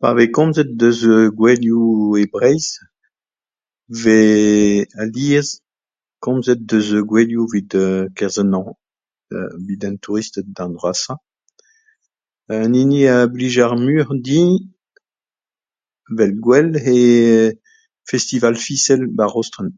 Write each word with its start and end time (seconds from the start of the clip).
Pa 0.00 0.10
'vez 0.14 0.28
komzet 0.36 0.68
deus 0.80 1.00
gouelioù 1.38 1.86
e 2.22 2.24
Breizh 2.34 2.72
'vez 4.02 4.86
alies 5.02 5.48
komzet 6.24 6.60
deus 6.70 6.88
gouelioù 7.08 7.44
evit, 7.46 7.72
kerzh 8.16 8.40
an 8.42 8.52
hañv, 8.56 8.68
evit 9.58 9.82
an 9.88 9.94
touristed 10.04 10.46
darn-vrasañ. 10.56 11.18
An 12.62 12.72
hini 12.78 13.00
a 13.14 13.16
blij 13.32 13.54
ar 13.64 13.72
muioc'h 13.84 14.14
din 14.26 14.50
evel 16.10 16.32
gouel, 16.44 16.68
eo 16.94 17.54
festival 18.10 18.54
fisel' 18.66 19.00
barzh 19.16 19.34
rostren 19.36 19.68